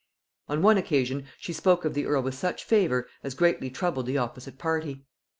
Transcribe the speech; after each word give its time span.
On 0.49 0.63
one 0.63 0.79
occasion 0.79 1.27
she 1.37 1.53
spoke 1.53 1.85
of 1.85 1.93
the 1.93 2.07
earl 2.07 2.23
with 2.23 2.33
such 2.33 2.63
favor 2.63 3.07
as 3.23 3.35
greatly 3.35 3.69
troubled 3.69 4.07
the 4.07 4.17
opposite 4.17 4.57
party. 4.57 5.05